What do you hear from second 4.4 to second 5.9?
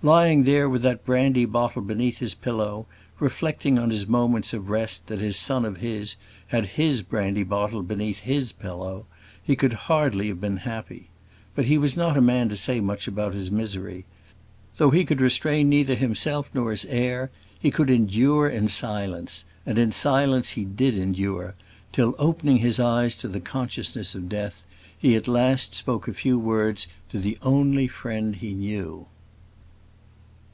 of rest that that son of